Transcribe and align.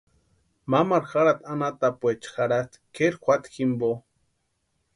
Mamaru 0.73 1.11
jarhati 1.11 1.45
anhatapuecha 1.55 2.33
jarhasti 2.39 2.81
kʼeri 2.97 3.21
juata 3.27 3.53
jimpo. 3.59 3.91